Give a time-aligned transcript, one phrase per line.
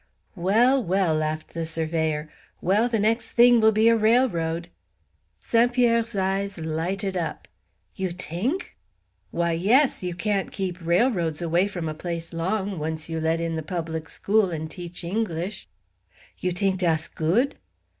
[0.35, 2.27] "Well, well!" laughed the surveyor.
[2.59, 4.69] "Well, the next thing will be a railroad."
[5.39, 5.71] St.
[5.71, 7.47] Pierre's eyes lighted up.
[7.93, 8.75] "You t'ink!"
[9.29, 13.55] "Why, yes; you can't keep railroads away from a place long, once you let in
[13.57, 15.69] the public school and teach English."
[16.39, 17.57] "You t'ink dass good?"